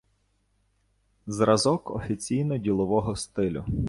[1.27, 3.65] Зразок офіційно- ділового стилю